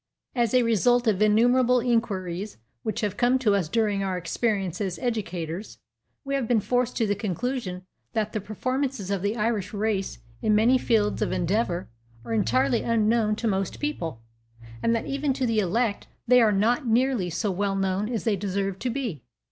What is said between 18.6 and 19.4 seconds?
to be.